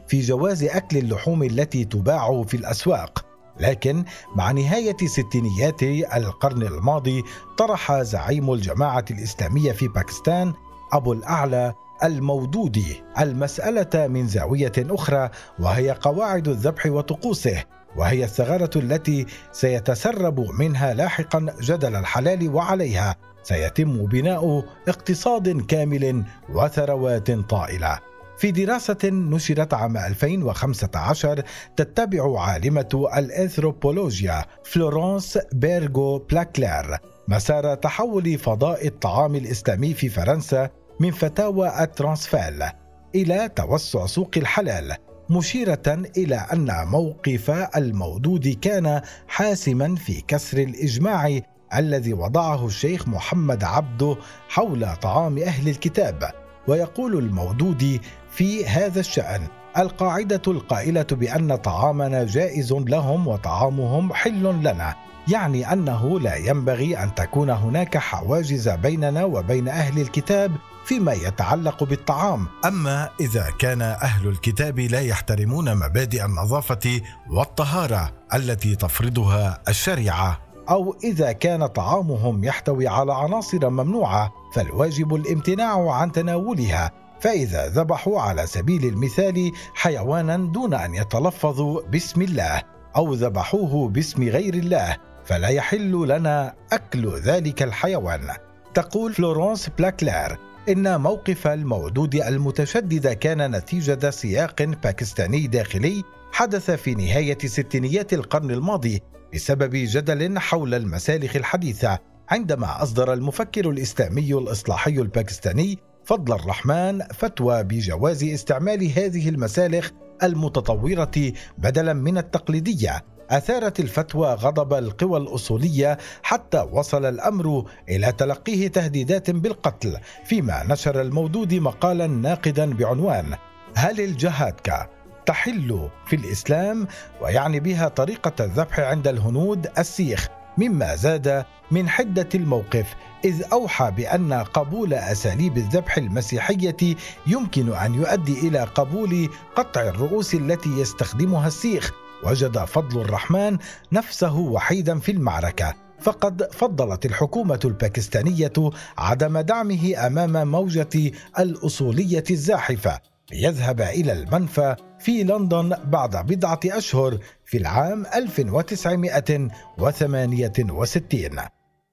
في 0.08 0.20
جواز 0.20 0.64
أكل 0.64 0.96
اللحوم 0.98 1.42
التي 1.42 1.84
تباع 1.84 2.42
في 2.42 2.56
الأسواق. 2.56 3.24
لكن 3.60 4.04
مع 4.36 4.50
نهاية 4.52 4.96
ستينيات 5.06 5.82
القرن 6.16 6.62
الماضي 6.62 7.22
طرح 7.58 8.02
زعيم 8.02 8.52
الجماعة 8.52 9.04
الإسلامية 9.10 9.72
في 9.72 9.88
باكستان 9.88 10.52
أبو 10.92 11.12
الأعلى 11.12 11.74
المودودي 12.04 13.02
المسألة 13.20 14.06
من 14.06 14.26
زاوية 14.28 14.72
أخرى 14.78 15.30
وهي 15.58 15.90
قواعد 15.90 16.48
الذبح 16.48 16.86
وطقوسه 16.86 17.64
وهي 17.96 18.24
الثغرة 18.24 18.70
التي 18.76 19.26
سيتسرب 19.52 20.40
منها 20.40 20.94
لاحقا 20.94 21.46
جدل 21.60 21.96
الحلال 21.96 22.54
وعليها 22.54 23.16
سيتم 23.42 24.06
بناء 24.06 24.64
اقتصاد 24.88 25.66
كامل 25.66 26.24
وثروات 26.54 27.30
طائلة. 27.30 27.98
في 28.38 28.50
دراسة 28.50 28.98
نشرت 29.04 29.74
عام 29.74 29.96
2015 29.96 31.42
تتبع 31.76 32.40
عالمة 32.40 33.08
الإنثروبولوجيا 33.16 34.44
فلورانس 34.64 35.38
بيرغو 35.52 36.18
بلاكلير 36.18 36.98
مسار 37.28 37.74
تحول 37.74 38.38
فضاء 38.38 38.86
الطعام 38.86 39.34
الإسلامي 39.34 39.94
في 39.94 40.08
فرنسا 40.08 40.70
من 41.00 41.10
فتاوى 41.10 41.82
الترانسفال 41.82 42.70
إلى 43.14 43.48
توسع 43.56 44.06
سوق 44.06 44.30
الحلال 44.36 44.96
مشيرة 45.30 46.02
إلى 46.16 46.36
أن 46.52 46.86
موقف 46.86 47.50
المودودي 47.76 48.48
كان 48.48 49.00
حاسما 49.28 49.96
في 49.96 50.20
كسر 50.20 50.58
الإجماع 50.58 51.40
الذي 51.74 52.12
وضعه 52.12 52.66
الشيخ 52.66 53.08
محمد 53.08 53.64
عبده 53.64 54.16
حول 54.48 54.96
طعام 54.96 55.38
أهل 55.38 55.68
الكتاب. 55.68 56.30
ويقول 56.68 57.18
المودودي 57.18 58.00
في 58.30 58.66
هذا 58.66 59.00
الشأن 59.00 59.46
القاعدة 59.78 60.42
القائلة 60.48 61.06
بأن 61.10 61.56
طعامنا 61.56 62.24
جائز 62.24 62.72
لهم 62.72 63.28
وطعامهم 63.28 64.12
حل 64.12 64.42
لنا 64.42 64.94
يعني 65.32 65.72
أنه 65.72 66.20
لا 66.20 66.36
ينبغي 66.36 66.98
أن 66.98 67.14
تكون 67.14 67.50
هناك 67.50 67.98
حواجز 67.98 68.68
بيننا 68.68 69.24
وبين 69.24 69.68
أهل 69.68 70.00
الكتاب 70.00 70.52
فيما 70.84 71.12
يتعلق 71.12 71.84
بالطعام. 71.84 72.46
أما 72.64 73.08
إذا 73.20 73.46
كان 73.58 73.82
أهل 73.82 74.28
الكتاب 74.28 74.78
لا 74.78 75.00
يحترمون 75.00 75.74
مبادئ 75.74 76.24
النظافة 76.24 77.00
والطهارة 77.30 78.12
التي 78.34 78.76
تفرضها 78.76 79.62
الشريعة. 79.68 80.40
أو 80.70 80.96
إذا 81.04 81.32
كان 81.32 81.66
طعامهم 81.66 82.44
يحتوي 82.44 82.88
على 82.88 83.14
عناصر 83.14 83.70
ممنوعة 83.70 84.32
فالواجب 84.54 85.14
الامتناع 85.14 85.92
عن 85.94 86.12
تناولها. 86.12 86.90
فإذا 87.20 87.68
ذبحوا 87.68 88.20
على 88.20 88.46
سبيل 88.46 88.84
المثال 88.84 89.52
حيوانا 89.74 90.36
دون 90.36 90.74
أن 90.74 90.94
يتلفظوا 90.94 91.80
باسم 91.82 92.22
الله 92.22 92.62
أو 92.96 93.14
ذبحوه 93.14 93.88
باسم 93.88 94.22
غير 94.22 94.54
الله 94.54 94.96
فلا 95.24 95.48
يحل 95.48 96.08
لنا 96.08 96.54
أكل 96.72 97.08
ذلك 97.18 97.62
الحيوان. 97.62 98.28
تقول 98.74 99.14
فلورانس 99.14 99.68
بلاكلير 99.78 100.38
إن 100.68 101.00
موقف 101.00 101.46
المودودي 101.46 102.14
المتشدد 102.14 103.08
كان 103.08 103.56
نتيجة 103.56 104.10
سياق 104.10 104.62
باكستاني 104.62 105.46
داخلي 105.46 106.02
حدث 106.32 106.70
في 106.70 106.94
نهاية 106.94 107.38
ستينيات 107.38 108.12
القرن 108.12 108.50
الماضي 108.50 109.00
بسبب 109.34 109.70
جدل 109.74 110.38
حول 110.38 110.74
المسالخ 110.74 111.36
الحديثة 111.36 111.98
عندما 112.28 112.82
أصدر 112.82 113.12
المفكر 113.12 113.70
الإسلامي 113.70 114.34
الإصلاحي 114.34 114.90
الباكستاني 114.90 115.78
فضل 116.04 116.34
الرحمن 116.34 117.02
فتوى 117.14 117.62
بجواز 117.62 118.24
استعمال 118.24 118.92
هذه 118.98 119.28
المسالخ 119.28 119.90
المتطورة 120.22 121.32
بدلا 121.58 121.92
من 121.92 122.18
التقليدية. 122.18 123.04
آثارت 123.32 123.80
الفتوى 123.80 124.34
غضب 124.34 124.74
القوى 124.74 125.18
الأصولية 125.18 125.98
حتى 126.22 126.66
وصل 126.72 127.04
الأمر 127.04 127.64
إلى 127.88 128.12
تلقيه 128.12 128.68
تهديدات 128.68 129.30
بالقتل 129.30 129.96
فيما 130.24 130.64
نشر 130.68 131.00
المودود 131.00 131.54
مقالا 131.54 132.06
ناقدا 132.06 132.74
بعنوان 132.74 133.36
هل 133.74 134.00
الجهاتكا 134.00 134.88
تحل 135.26 135.88
في 136.06 136.16
الإسلام؟ 136.16 136.86
ويعني 137.22 137.60
بها 137.60 137.88
طريقة 137.88 138.44
الذبح 138.44 138.80
عند 138.80 139.08
الهنود 139.08 139.68
السيخ 139.78 140.28
مما 140.58 140.96
زاد 140.96 141.44
من 141.70 141.88
حدة 141.88 142.28
الموقف 142.34 142.94
إذ 143.24 143.42
أوحى 143.52 143.90
بأن 143.90 144.32
قبول 144.32 144.94
أساليب 144.94 145.56
الذبح 145.56 145.96
المسيحية 145.96 146.96
يمكن 147.26 147.72
أن 147.72 147.94
يؤدي 147.94 148.48
إلى 148.48 148.60
قبول 148.60 149.28
قطع 149.56 149.80
الرؤوس 149.80 150.34
التي 150.34 150.80
يستخدمها 150.80 151.46
السيخ. 151.46 152.01
وجد 152.22 152.58
فضل 152.58 153.00
الرحمن 153.00 153.58
نفسه 153.92 154.38
وحيدا 154.38 154.98
في 154.98 155.12
المعركة. 155.12 155.74
فقد 156.00 156.52
فضلت 156.52 157.06
الحكومة 157.06 157.60
الباكستانية 157.64 158.52
عدم 158.98 159.38
دعمه 159.38 160.06
أمام 160.06 160.50
موجة 160.50 161.12
الأصولية 161.38 162.24
الزاحفة. 162.30 163.00
ليذهب 163.32 163.80
إلى 163.80 164.12
المنفى 164.12 164.76
في 164.98 165.22
لندن 165.22 165.76
بعد 165.84 166.26
بضعة 166.26 166.60
أشهر 166.66 167.18
في 167.44 167.58
العام 167.58 168.06
1968 168.14 169.50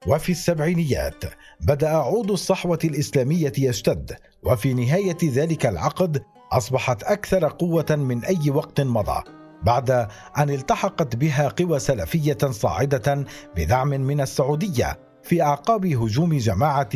وفي 0.08 0.32
السبعينيات 0.32 1.24
بدأ 1.62 1.90
عود 1.90 2.32
الصحوة 2.32 2.80
الإسلامية 2.84 3.54
يشتد 3.58 4.18
وفي 4.44 4.74
نهاية 4.74 5.18
ذلك 5.24 5.66
العقد 5.66 6.24
أصبحت 6.52 7.04
أكثر 7.04 7.48
قوة 7.48 7.86
من 7.90 8.26
أي 8.26 8.50
وقت 8.50 8.82
مضى. 8.82 9.39
بعد 9.64 10.08
أن 10.38 10.50
التحقت 10.50 11.16
بها 11.16 11.48
قوى 11.48 11.80
سلفية 11.80 12.38
صاعدة 12.50 13.26
بدعم 13.56 13.88
من 13.88 14.22
السعودية 14.22 15.00
في 15.24 15.42
أعقاب 15.42 15.86
هجوم 15.86 16.38
جماعة 16.38 16.90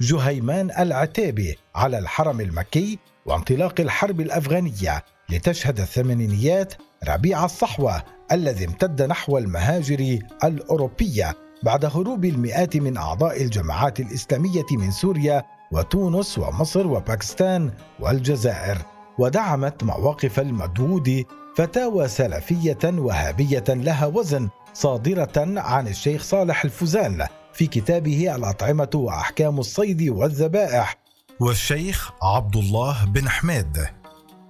جهيمان 0.00 0.70
العتيبي 0.78 1.58
على 1.74 1.98
الحرم 1.98 2.40
المكي 2.40 2.98
وانطلاق 3.26 3.80
الحرب 3.80 4.20
الأفغانية 4.20 5.04
لتشهد 5.30 5.80
الثمانينيات 5.80 6.74
ربيع 7.08 7.44
الصحوة 7.44 8.02
الذي 8.32 8.64
امتد 8.64 9.02
نحو 9.02 9.38
المهاجر 9.38 10.18
الأوروبية 10.44 11.34
بعد 11.62 11.84
هروب 11.84 12.24
المئات 12.24 12.76
من 12.76 12.96
أعضاء 12.96 13.42
الجماعات 13.42 14.00
الإسلامية 14.00 14.66
من 14.72 14.90
سوريا 14.90 15.42
وتونس 15.72 16.38
ومصر 16.38 16.86
وباكستان 16.86 17.70
والجزائر 18.00 18.78
ودعمت 19.18 19.84
مواقف 19.84 20.40
المدود 20.40 21.24
فتاوى 21.56 22.08
سلفية 22.08 22.78
وهابية 22.84 23.64
لها 23.68 24.06
وزن 24.06 24.48
صادرة 24.74 25.32
عن 25.36 25.88
الشيخ 25.88 26.22
صالح 26.22 26.64
الفوزان 26.64 27.26
في 27.52 27.66
كتابه 27.66 28.34
الأطعمة 28.36 28.90
وأحكام 28.94 29.58
الصيد 29.58 30.08
والذبائح. 30.08 30.96
والشيخ 31.40 32.10
عبد 32.22 32.56
الله 32.56 33.04
بن 33.04 33.28
حميد. 33.28 33.86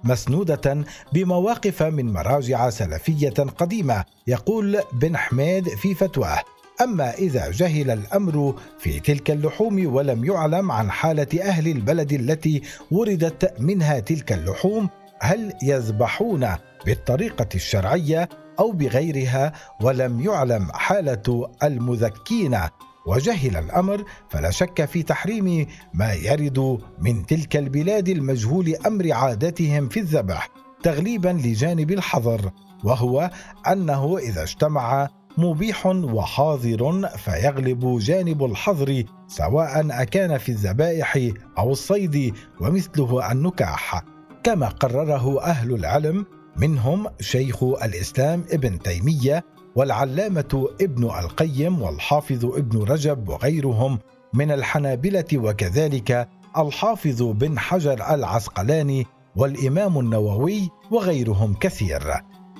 مسنودة 0.03 0.85
بمواقف 1.13 1.83
من 1.83 2.13
مراجع 2.13 2.69
سلفية 2.69 3.29
قديمة 3.29 4.05
يقول 4.27 4.79
بن 4.93 5.17
حميد 5.17 5.69
في 5.69 5.95
فتواه 5.95 6.43
أما 6.81 7.13
إذا 7.13 7.51
جهل 7.51 7.91
الأمر 7.91 8.55
في 8.79 8.99
تلك 8.99 9.31
اللحوم 9.31 9.95
ولم 9.95 10.25
يعلم 10.25 10.71
عن 10.71 10.91
حالة 10.91 11.27
أهل 11.41 11.67
البلد 11.67 12.13
التي 12.13 12.61
وردت 12.91 13.53
منها 13.59 13.99
تلك 13.99 14.31
اللحوم 14.33 14.89
هل 15.23 15.53
يذبحون 15.63 16.47
بالطريقة 16.85 17.47
الشرعية 17.55 18.29
أو 18.59 18.71
بغيرها 18.71 19.53
ولم 19.81 20.21
يعلم 20.21 20.71
حالة 20.73 21.51
المذكين؟ 21.63 22.59
وجهل 23.07 23.57
الأمر 23.57 24.03
فلا 24.29 24.51
شك 24.51 24.85
في 24.85 25.03
تحريم 25.03 25.67
ما 25.93 26.13
يرد 26.13 26.79
من 26.99 27.25
تلك 27.25 27.55
البلاد 27.55 28.09
المجهول 28.09 28.75
أمر 28.87 29.11
عاداتهم 29.11 29.89
في 29.89 29.99
الذبح 29.99 30.49
تغليبا 30.83 31.29
لجانب 31.29 31.91
الحظر 31.91 32.51
وهو 32.83 33.29
أنه 33.67 34.17
إذا 34.17 34.43
اجتمع 34.43 35.09
مبيح 35.37 35.85
وحاضر 35.85 37.09
فيغلب 37.17 37.99
جانب 37.99 38.43
الحظر 38.43 39.03
سواء 39.27 40.01
أكان 40.01 40.37
في 40.37 40.49
الذبائح 40.49 41.19
أو 41.57 41.71
الصيد 41.71 42.35
ومثله 42.61 43.31
النكاح. 43.31 44.12
كما 44.43 44.67
قرره 44.67 45.41
أهل 45.41 45.73
العلم 45.73 46.25
منهم 46.57 47.07
شيخ 47.19 47.63
الإسلام 47.63 48.45
ابن 48.51 48.79
تيمية 48.79 49.45
والعلامة 49.75 50.67
ابن 50.81 51.03
القيم 51.03 51.81
والحافظ 51.81 52.45
ابن 52.45 52.83
رجب 52.83 53.29
وغيرهم 53.29 53.99
من 54.33 54.51
الحنابلة 54.51 55.25
وكذلك 55.33 56.29
الحافظ 56.57 57.23
بن 57.23 57.59
حجر 57.59 58.13
العسقلاني 58.13 59.05
والإمام 59.35 59.99
النووي 59.99 60.69
وغيرهم 60.91 61.53
كثير. 61.53 62.13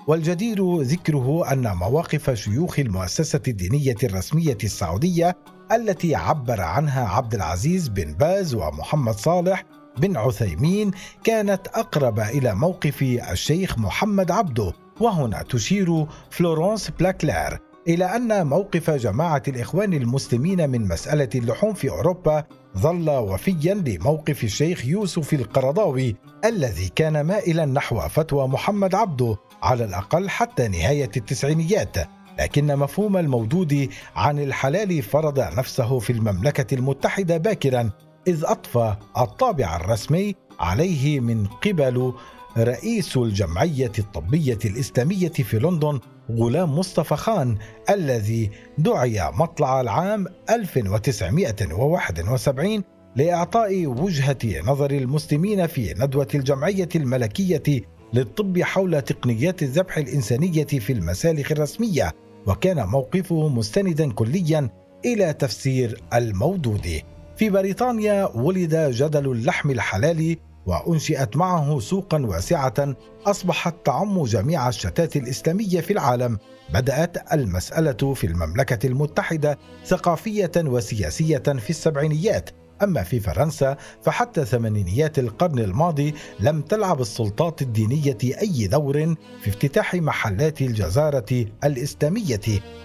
والجدير 0.08 0.82
ذكره 0.82 1.52
أن 1.52 1.76
مواقف 1.76 2.32
شيوخ 2.32 2.80
المؤسسة 2.80 3.42
الدينية 3.48 3.96
الرسمية 4.04 4.58
السعودية 4.64 5.38
التي 5.72 6.16
عبر 6.16 6.62
عنها 6.62 7.08
عبد 7.08 7.34
العزيز 7.34 7.88
بن 7.88 8.14
باز 8.14 8.56
ومحمد 8.56 9.14
صالح 9.14 9.64
بن 9.98 10.18
عثيمين 10.18 10.92
كانت 11.24 11.68
أقرب 11.68 12.20
إلى 12.20 12.56
موقف 12.56 13.02
الشيخ 13.32 13.80
محمد 13.80 14.32
عبده 14.32 14.74
وهنا 15.00 15.44
تشير 15.50 16.06
فلورانس 16.30 16.90
بلاكلير 16.90 17.60
إلى 17.88 18.06
أن 18.06 18.48
موقف 18.48 18.90
جماعة 18.90 19.44
الإخوان 19.48 19.94
المسلمين 19.94 20.70
من 20.70 20.88
مسألة 20.88 21.30
اللحوم 21.36 21.74
في 21.74 21.90
أوروبا 21.90 22.44
ظل 22.78 23.10
وفيا 23.10 23.74
لموقف 23.74 24.44
الشيخ 24.44 24.86
يوسف 24.86 25.34
القرضاوي 25.34 26.16
الذي 26.46 26.90
كان 26.96 27.22
مائلا 27.22 27.66
نحو 27.66 28.00
فتوى 28.00 28.48
محمد 28.48 28.96
عبده 28.96 29.38
على 29.64 29.84
الأقل 29.86 30.30
حتى 30.30 30.68
نهاية 30.68 31.12
التسعينيات. 31.18 31.98
لكن 32.40 32.76
مفهوم 32.76 33.18
المودودي 33.18 33.90
عن 34.16 34.40
الحلال 34.40 35.02
فرض 35.02 35.40
نفسه 35.40 36.00
في 36.00 36.14
المملكة 36.14 36.76
المتحدة 36.76 37.38
باكرا 37.38 37.90
إذ 38.28 38.44
أضفى 38.46 38.96
الطابع 39.18 39.76
الرسمي 39.76 40.36
عليه 40.60 41.20
من 41.20 41.46
قبل 41.46 42.14
رئيس 42.58 43.18
الجمعية 43.18 43.92
الطبية 44.00 44.60
الإسلامية 44.66 45.30
في 45.30 45.60
لندن 45.60 46.00
غلام 46.32 46.80
مصطفى 46.80 47.16
خان 47.16 47.58
الذي 47.90 48.52
دعي 48.78 49.32
مطلع 49.34 49.82
العام 49.82 50.28
1971 50.50 52.84
لإعطاء 53.16 53.86
وجهة 53.86 54.62
نظر 54.66 54.92
المسلمين 54.92 55.68
في 55.68 55.94
ندوة 55.98 56.28
الجمعية 56.36 56.90
الملكية 56.96 57.82
للطب 58.14 58.62
حول 58.62 59.02
تقنيات 59.02 59.64
الذبح 59.64 59.98
الإنسانية 59.98 60.66
في 60.66 60.94
المسالخ 60.94 61.52
الرسمية 61.52 62.12
وكان 62.48 62.88
موقفه 62.88 63.50
مستندا 63.50 64.12
كليا 64.12 64.70
إلى 65.06 65.34
تفسير 65.34 66.02
المودود 66.14 67.02
في 67.36 67.50
بريطانيا 67.50 68.26
ولد 68.36 68.76
جدل 68.76 69.32
اللحم 69.32 69.72
الحلال 69.72 70.38
وأنشئت 70.66 71.38
معه 71.38 71.80
سوقا 71.80 72.26
واسعة 72.26 72.96
أصبحت 73.26 73.76
تعم 73.86 74.24
جميع 74.24 74.70
الشتات 74.70 75.16
الإسلامية 75.16 75.82
في 75.82 75.94
العالم. 75.94 76.38
بدأت 76.74 77.34
المسألة 77.34 78.14
في 78.14 78.28
المملكة 78.28 78.88
المتحدة 78.88 79.58
ثقافية 79.86 80.52
وسياسية 80.58 81.38
في 81.38 81.70
السبعينيات. 81.70 82.50
أما 82.84 83.04
في 83.04 83.20
فرنسا 83.20 83.78
فحتى 84.02 84.46
ثمانينيات 84.46 85.20
القرن 85.20 85.60
الماضي 85.60 86.14
لم 86.40 86.62
تلعب 86.62 87.02
السلطات 87.02 87.62
الدينية 87.62 88.18
أي 88.24 88.68
دور 88.68 89.16
في 89.42 89.50
افتتاح 89.50 89.96
محلات 89.96 90.62
الجزارة 90.62 91.46
الإسلامية 91.64 92.42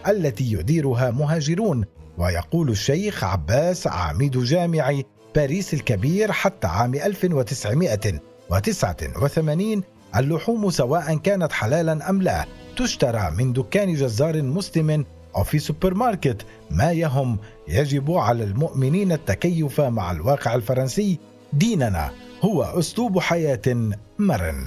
التي 0.08 0.52
يديرها 0.52 1.11
مهاجرون. 1.11 1.84
ويقول 2.18 2.70
الشيخ 2.70 3.24
عباس 3.24 3.87
عميد 3.87 4.38
جامع 4.38 5.00
باريس 5.35 5.74
الكبير 5.74 6.33
حتى 6.33 6.66
عام 6.66 6.94
1989 6.94 9.83
اللحوم 10.16 10.70
سواء 10.70 11.16
كانت 11.16 11.52
حلالا 11.52 12.11
أم 12.11 12.22
لا. 12.22 12.44
تشترى 12.76 13.31
من 13.31 13.52
دكان 13.52 13.94
جزار 13.94 14.42
مسلم 14.42 15.04
أو 15.37 15.44
في 15.44 15.59
سوبر 15.59 15.94
ماركت 15.94 16.46
ما 16.70 16.92
يهم 16.92 17.38
يجب 17.68 18.11
على 18.11 18.44
المؤمنين 18.44 19.12
التكيف 19.12 19.81
مع 19.81 20.11
الواقع 20.11 20.54
الفرنسي. 20.54 21.18
ديننا 21.52 22.11
هو 22.42 22.62
أسلوب 22.62 23.18
حياة 23.18 23.92
مرن. 24.18 24.66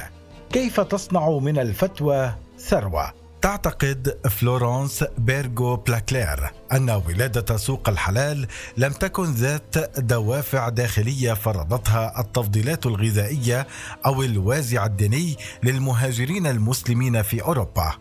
كيف 0.51 0.79
تصنع 0.79 1.29
من 1.29 1.57
الفتوى 1.57 2.33
ثروة؟ 2.59 3.20
تعتقد 3.41 4.17
فلورانس 4.29 5.03
بيرغو 5.17 5.75
بلاكلير 5.75 6.51
أن 6.71 6.89
ولادة 6.89 7.57
سوق 7.57 7.89
الحلال 7.89 8.47
لم 8.77 8.91
تكن 8.91 9.33
ذات 9.33 9.99
دوافع 9.99 10.69
داخلية 10.69 11.33
فرضتها 11.33 12.19
التفضيلات 12.19 12.85
الغذائية 12.85 13.67
أو 14.05 14.23
الوازع 14.23 14.85
الديني 14.85 15.35
للمهاجرين 15.63 16.47
المسلمين 16.47 17.21
في 17.21 17.41
أوروبا 17.41 17.93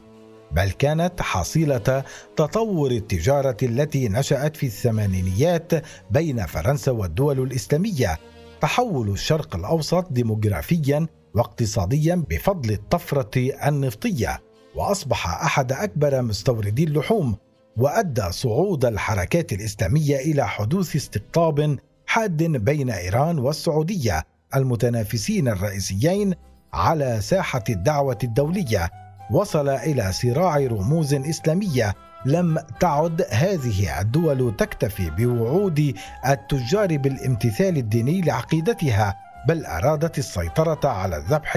بل 0.53 0.71
كانت 0.71 1.23
حصيلة 1.23 2.05
تطور 2.37 2.91
التجارة 2.91 3.57
التي 3.63 4.09
نشأت 4.09 4.57
في 4.57 4.67
الثمانينيات 4.67 5.73
بين 6.11 6.47
فرنسا 6.47 6.93
والدول 6.93 7.41
الإسلامية 7.41 8.19
تحول 8.61 9.09
الشرق 9.11 9.57
الأوسط 9.57 10.13
ديموغرافيا 10.13 11.07
واقتصاديا 11.35 12.25
بفضل 12.31 12.71
الطفرة 12.71 13.31
النفطية. 13.67 14.50
وأصبح 14.81 15.43
أحد 15.45 15.73
أكبر 15.73 16.23
مستوردي 16.23 16.85
اللحوم 16.85 17.37
وأدى 17.77 18.33
صعود 18.33 18.85
الحركات 18.85 19.53
الإسلامية 19.53 20.17
إلى 20.17 20.49
حدوث 20.49 20.97
استقطاب 20.97 21.79
حاد 22.07 22.43
بين 22.43 22.91
إيران 22.91 23.39
والسعودية 23.39 24.25
المتنافسين 24.57 25.49
الرئيسيين 25.49 26.35
على 26.73 27.21
ساحة 27.21 27.65
الدعوة 27.71 28.19
الدولية. 28.25 28.91
وصل 29.31 29.69
إلى 29.69 30.13
صراع 30.13 30.57
رموز 30.57 31.15
إسلامية 31.15 31.95
لم 32.27 32.59
تعد 32.81 33.27
هذه 33.31 34.01
الدول 34.01 34.57
تكتفي 34.57 35.11
بوعود 35.11 35.95
التجار 36.29 36.97
بالامتثال 36.97 37.77
الديني 37.77 38.21
لعقيدتها 38.21 39.17
بل 39.49 39.67
أرادت 39.67 40.19
السيطرة 40.19 40.89
على 40.89 41.17
الذبح 41.17 41.53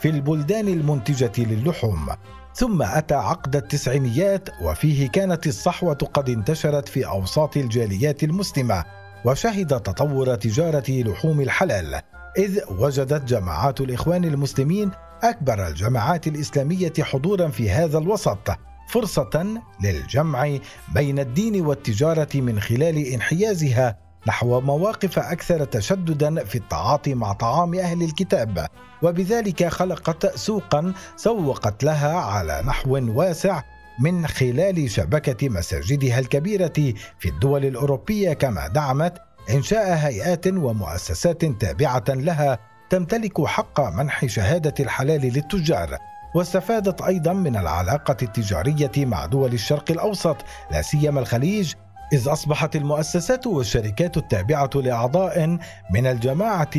في 0.00 0.08
البلدان 0.08 0.68
المنتجة 0.68 1.32
للحوم. 1.44 2.08
ثم 2.54 2.82
أتى 2.82 3.14
عقد 3.14 3.56
التسعينيات 3.56 4.48
وفيه 4.62 5.08
كانت 5.08 5.46
الصحوة 5.46 5.94
قد 5.94 6.28
انتشرت 6.28 6.88
في 6.88 7.06
أوساط 7.06 7.56
الجاليات 7.56 8.22
المسلمة 8.22 8.84
وشهد 9.24 9.80
تطور 9.80 10.34
تجارة 10.34 10.90
لحوم 10.90 11.40
الحلال. 11.40 12.00
إذ 12.38 12.60
وجدت 12.78 13.24
جماعات 13.24 13.80
الإخوان 13.80 14.24
المسلمين 14.24 14.90
أكبر 15.22 15.68
الجماعات 15.68 16.26
الإسلامية 16.26 16.92
حضورا 17.00 17.48
في 17.48 17.70
هذا 17.70 17.98
الوسط 17.98 18.50
فرصة 18.88 19.60
للجمع 19.82 20.58
بين 20.94 21.18
الدين 21.18 21.66
والتجارة 21.66 22.28
من 22.34 22.60
خلال 22.60 23.06
انحيازها 23.06 24.07
نحو 24.26 24.60
مواقف 24.60 25.18
أكثر 25.18 25.64
تشددا 25.64 26.44
في 26.44 26.58
التعاطي 26.58 27.14
مع 27.14 27.32
طعام 27.32 27.74
أهل 27.74 28.02
الكتاب. 28.02 28.66
وبذلك 29.02 29.68
خلقت 29.68 30.36
سوقا 30.36 30.92
سوقت 31.16 31.84
لها 31.84 32.16
على 32.16 32.62
نحو 32.66 32.98
واسع 33.14 33.62
من 34.00 34.26
خلال 34.26 34.90
شبكة 34.90 35.48
مساجدها 35.48 36.18
الكبيرة 36.18 36.94
في 37.18 37.28
الدول 37.28 37.64
الأوروبية 37.64 38.32
كما 38.32 38.68
دعمت 38.68 39.14
إنشاء 39.50 39.96
هيئات 39.96 40.46
ومؤسسات 40.46 41.44
تابعة 41.44 42.04
لها 42.08 42.58
تمتلك 42.90 43.46
حق 43.46 43.80
منح 43.80 44.26
شهادة 44.26 44.74
الحلال 44.80 45.20
للتجار. 45.20 45.98
واستفادت 46.34 47.02
أيضا 47.02 47.32
من 47.32 47.56
العلاقة 47.56 48.16
التجارية 48.22 49.06
مع 49.06 49.26
دول 49.26 49.52
الشرق 49.52 49.90
الأوسط 49.90 50.36
لا 50.70 50.82
سيما 50.82 51.20
الخليج 51.20 51.74
إذ 52.12 52.28
أصبحت 52.28 52.76
المؤسسات 52.76 53.46
والشركات 53.46 54.16
التابعة 54.16 54.70
لأعضاء 54.74 55.58
من 55.90 56.06
الجماعة 56.06 56.70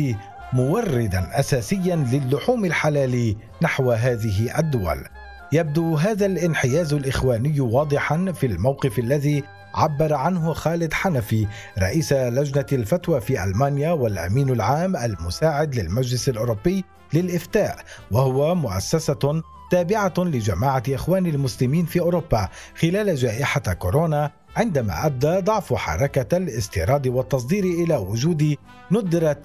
موردا 0.52 1.40
أساسيا 1.40 1.96
للحوم 1.96 2.64
الحلال 2.64 3.36
نحو 3.62 3.90
هذه 3.92 4.58
الدول. 4.58 5.04
يبدو 5.52 5.96
هذا 5.96 6.26
الانحياز 6.26 6.92
الإخواني 6.94 7.60
واضحا 7.60 8.32
في 8.32 8.46
الموقف 8.46 8.98
الذي 8.98 9.44
عبر 9.74 10.14
عنه 10.14 10.52
خالد 10.52 10.92
حنفي 10.92 11.46
رئيس 11.78 12.12
لجنة 12.12 12.66
الفتوى 12.72 13.20
في 13.20 13.44
ألمانيا 13.44 13.90
والأمين 13.90 14.48
العام 14.48 14.96
المساعد 14.96 15.74
للمجلس 15.74 16.28
الأوروبي 16.28 16.84
للإفتاء 17.12 17.76
وهو 18.10 18.54
مؤسسة 18.54 19.42
تابعة 19.70 20.14
لجماعة 20.18 20.82
إخوان 20.88 21.26
المسلمين 21.26 21.86
في 21.86 22.00
أوروبا 22.00 22.48
خلال 22.80 23.16
جائحة 23.16 23.60
كورونا 23.60 24.30
عندما 24.56 25.06
أدى 25.06 25.38
ضعف 25.40 25.74
حركة 25.74 26.36
الاستيراد 26.36 27.08
والتصدير 27.08 27.64
إلى 27.64 27.96
وجود 27.96 28.56
ندرة 28.92 29.42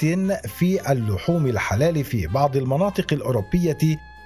في 0.48 0.91
اللحوم 0.91 1.48
الحلال 1.48 2.04
في 2.04 2.28
بعض 2.28 2.56
المناطق 2.56 3.13
الأوروبية 3.13 3.78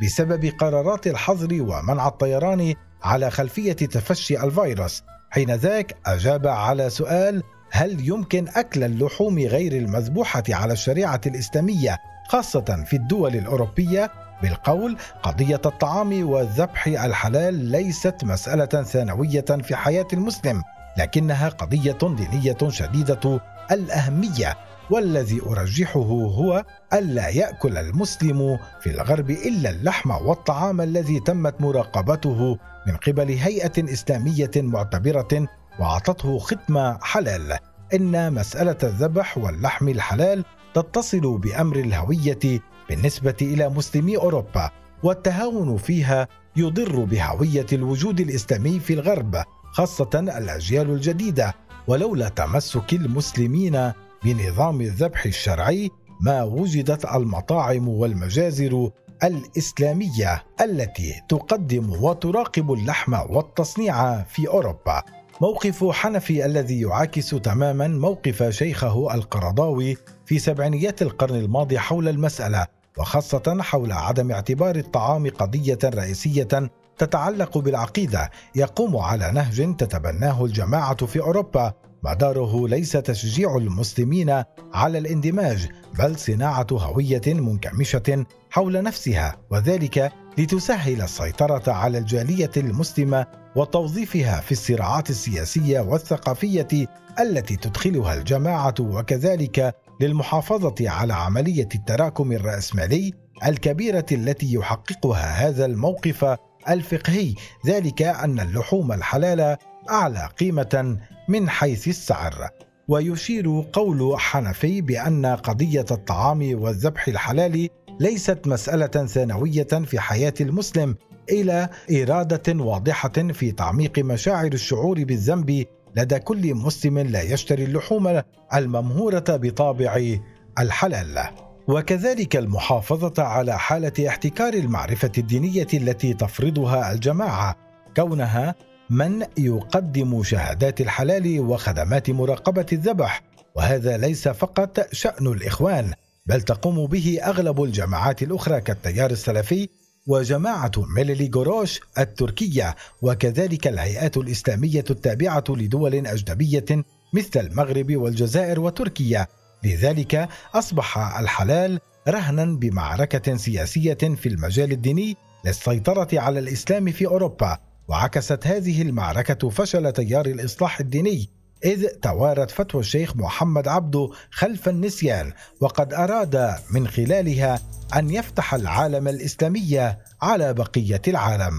بسبب 0.03 0.45
قرارات 0.45 1.07
الحظر 1.07 1.61
ومنع 1.61 2.07
الطيران 2.07 2.73
على 3.03 3.31
خلفية 3.31 3.73
تفشي 3.73 4.43
الفيروس. 4.43 5.03
حين 5.29 5.51
ذاك 5.51 5.95
أجاب 6.05 6.47
على 6.47 6.89
سؤال 6.89 7.43
هل 7.71 8.07
يمكن 8.07 8.47
أكل 8.47 8.83
اللحوم 8.83 9.39
غير 9.39 9.71
المذبوحة 9.71 10.43
على 10.49 10.73
الشريعة 10.73 11.21
الإسلامية 11.25 11.97
خاصة 12.29 12.83
في 12.87 12.95
الدول 12.95 13.35
الأوروبية؟ 13.35 14.11
بالقول 14.41 14.97
قضية 15.23 15.61
الطعام 15.65 16.29
والذبح 16.29 16.87
الحلال 16.87 17.53
ليست 17.53 18.23
مسألة 18.23 18.83
ثانوية 18.83 19.45
في 19.63 19.75
حياة 19.75 20.07
المسلم 20.13 20.63
لكنها 20.97 21.49
قضية 21.49 21.97
دينية 22.01 22.69
شديدة 22.69 23.41
الأهمية 23.71 24.57
والذي 24.91 25.41
أرجحه 25.41 25.99
هو 25.99 26.63
الا 26.93 27.27
يأكل 27.29 27.77
المسلم 27.77 28.59
في 28.81 28.89
الغرب 28.89 29.29
إلا 29.29 29.69
اللحم 29.69 30.11
والطعام 30.11 30.81
الذي 30.81 31.19
تمت 31.19 31.61
مراقبته 31.61 32.57
من 32.87 32.95
قبل 32.95 33.29
هيئة 33.29 33.93
إسلامية 33.93 34.51
معتبرة 34.55 35.47
وأعطته 35.79 36.39
ختم 36.39 36.97
حلال. 37.01 37.57
إن 37.93 38.33
مسألة 38.33 38.77
الذبح 38.83 39.37
واللحم 39.37 39.89
الحلال 39.89 40.45
تتصل 40.73 41.37
بأمر 41.37 41.75
الهوية 41.75 42.59
بالنسبة 42.89 43.35
إلى 43.41 43.69
مسلمي 43.69 44.17
أوروبا 44.17 44.69
والتهاون 45.03 45.77
فيها 45.77 46.27
يضر 46.55 47.03
بهوية 47.03 47.65
الوجود 47.73 48.19
الإسلامي 48.19 48.79
في 48.79 48.93
الغرب 48.93 49.43
خاصة 49.71 50.09
الأجيال 50.15 50.89
الجديدة 50.89 51.53
ولولا 51.87 52.29
تمسك 52.29 52.93
المسلمين 52.93 53.91
بنظام 54.23 54.81
الذبح 54.81 55.25
الشرعي 55.25 55.89
ما 56.21 56.43
وجدت 56.43 57.05
المطاعم 57.05 57.87
والمجازر 57.87 58.89
الإسلامية 59.23 60.43
التي 60.61 61.13
تقدم 61.29 62.03
وتراقب 62.03 62.73
اللحم 62.73 63.13
والتصنيع 63.29 64.23
في 64.23 64.47
أوروبا. 64.47 65.03
موقف 65.41 65.85
حنفي 65.91 66.45
الذي 66.45 66.81
يعاكس 66.81 67.29
تماما 67.29 67.87
موقف 67.87 68.43
شيخه 68.43 69.13
القرضاوي 69.13 69.97
في 70.25 70.39
سبعينيات 70.39 71.01
القرن 71.01 71.35
الماضي 71.35 71.79
حول 71.79 72.07
المسألة. 72.07 72.78
وخاصة 72.97 73.57
حول 73.61 73.91
عدم 73.91 74.31
اعتبار 74.31 74.75
الطعام 74.75 75.29
قضية 75.29 75.79
رئيسية 75.85 76.69
تتعلق 76.97 77.57
بالعقيدة 77.57 78.29
يقوم 78.55 78.97
على 78.97 79.31
نهج 79.31 79.75
تتبناه 79.75 80.45
الجماعة 80.45 81.05
في 81.05 81.19
أوروبا. 81.19 81.73
مداره 82.03 82.67
ليس 82.67 82.91
تشجيع 82.91 83.55
المسلمين 83.55 84.43
على 84.73 84.97
الاندماج 84.97 85.69
بل 85.99 86.17
صناعة 86.17 86.67
هوية 86.71 87.21
منكمشة 87.27 88.25
حول 88.49 88.83
نفسها 88.83 89.35
وذلك 89.49 90.11
لتسهل 90.37 91.01
السيطرة 91.01 91.71
على 91.71 91.97
الجالية 91.97 92.51
المسلمة 92.57 93.25
وتوظيفها 93.55 94.41
في 94.41 94.51
الصراعات 94.51 95.09
السياسية 95.09 95.79
والثقافية 95.79 96.87
التي 97.19 97.55
تدخلها 97.55 98.13
الجماعة 98.13 98.75
وكذلك 98.79 99.75
للمحافظة 99.99 100.89
على 100.89 101.13
عملية 101.13 101.69
التراكم 101.75 102.31
الرأسمالي 102.31 103.13
الكبيرة 103.45 104.05
التي 104.11 104.53
يحققها 104.53 105.47
هذا 105.47 105.65
الموقف 105.65 106.37
الفقهي. 106.69 107.33
ذلك 107.67 108.01
أن 108.01 108.39
اللحوم 108.39 108.91
الحلال 108.91 109.57
أعلى 109.89 110.29
قيمة 110.39 110.97
من 111.29 111.49
حيث 111.49 111.87
السعر. 111.87 112.49
ويشير 112.87 113.65
قول 113.73 114.19
حنفي 114.19 114.81
بأن 114.81 115.25
قضية 115.25 115.85
الطعام 115.91 116.61
والذبح 116.61 117.07
الحلال 117.07 117.69
ليست 117.99 118.47
مسألة 118.47 119.05
ثانوية 119.05 119.63
في 119.63 119.99
حياة 119.99 120.33
المسلم 120.41 120.95
إلى 121.31 121.69
إرادة 121.91 122.63
واضحة 122.63 123.09
في 123.09 123.51
تعميق 123.51 123.99
مشاعر 123.99 124.53
الشعور 124.53 125.03
بالذنب 125.03 125.65
لدى 125.95 126.19
كل 126.19 126.55
مسلم 126.55 126.99
لا 126.99 127.21
يشتري 127.21 127.63
اللحوم 127.63 128.21
الممهورة 128.53 129.25
بطابع 129.29 130.17
الحلال. 130.59 131.23
وكذلك 131.67 132.35
المحافظة 132.35 133.23
على 133.23 133.59
حالة 133.59 134.07
احتكار 134.07 134.53
المعرفة 134.53 135.11
الدينية 135.17 135.67
التي 135.73 136.13
تفرضها 136.13 136.91
الجماعة 136.91 137.55
كونها 137.95 138.55
من 138.89 139.25
يقدم 139.37 140.23
شهادات 140.23 140.81
الحلال 140.81 141.39
وخدمات 141.39 142.09
مراقبة 142.09 142.65
الذبح. 142.73 143.21
وهذا 143.55 143.97
ليس 143.97 144.27
فقط 144.27 144.93
شأن 144.93 145.27
الإخوان 145.27 145.93
بل 146.25 146.41
تقوم 146.41 146.85
به 146.85 147.19
أغلب 147.23 147.63
الجماعات 147.63 148.23
الأخرى 148.23 148.61
كالتيار 148.61 149.11
السلفي 149.11 149.69
وجماعة 150.09 150.71
ميليلي 150.77 151.27
جوروش 151.27 151.79
التركية 151.97 152.75
وكذلك 153.01 153.67
الهيئات 153.67 154.17
الإسلامية 154.17 154.83
التابعة 154.89 155.43
لدول 155.49 156.07
أجنبية 156.07 156.65
مثل 157.13 157.39
المغرب 157.39 157.95
والجزائر 157.95 158.59
وتركيا. 158.59 159.27
لذلك 159.63 160.29
أصبح 160.53 161.17
الحلال 161.19 161.79
رهنا 162.07 162.45
بمعركة 162.45 163.37
سياسية 163.37 163.93
في 163.93 164.29
المجال 164.29 164.71
الديني 164.71 165.17
للسيطرة 165.45 166.07
على 166.13 166.39
الإسلام 166.39 166.91
في 166.91 167.05
أوروبا. 167.05 167.57
وعكست 167.87 168.47
هذه 168.47 168.81
المعركة 168.81 169.49
فشل 169.49 169.91
تيار 169.91 170.25
الإصلاح 170.25 170.79
الديني 170.79 171.38
إذ 171.65 171.87
توارت 171.87 172.51
فتوى 172.51 172.81
الشيخ 172.81 173.15
محمد 173.15 173.67
عبده 173.67 174.09
خلف 174.31 174.69
النسيان 174.69 175.33
وقد 175.61 175.93
أراد 175.93 176.55
من 176.71 176.87
خلالها 176.87 177.59
أن 177.95 178.09
يفتح 178.09 178.53
العالم 178.53 179.07
الإسلامي 179.07 179.93
على 180.21 180.53
بقية 180.53 181.01
العالم. 181.07 181.53